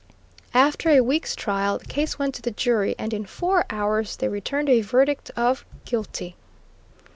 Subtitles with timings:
[0.55, 4.29] After a week's trial the case went to the jury, and in four hours they
[4.29, 6.35] returned a verdict of "guilty."